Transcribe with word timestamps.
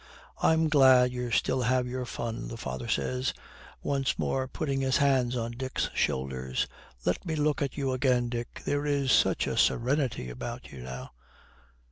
'I'm 0.41 0.67
glad 0.67 1.11
you 1.11 1.29
still 1.29 1.61
have 1.61 1.85
your 1.85 2.05
fun,' 2.07 2.47
the 2.47 2.57
father 2.57 2.87
says, 2.87 3.35
once 3.83 4.17
more 4.17 4.47
putting 4.47 4.81
his 4.81 4.97
hands 4.97 5.37
on 5.37 5.51
Dick's 5.51 5.91
shoulders. 5.93 6.65
'Let 7.05 7.23
me 7.23 7.35
look 7.35 7.61
at 7.61 7.77
you 7.77 7.91
again, 7.91 8.27
Dick. 8.27 8.63
There 8.65 8.87
is 8.87 9.11
such 9.11 9.45
a 9.45 9.55
serenity 9.55 10.31
about 10.31 10.71
you 10.71 10.79
now.' 10.81 11.11